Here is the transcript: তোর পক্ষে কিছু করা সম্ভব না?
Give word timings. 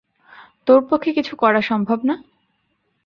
তোর 0.67 0.79
পক্ষে 0.89 1.11
কিছু 1.13 1.33
করা 1.35 1.61
সম্ভব 1.61 1.99
না? 2.03 2.15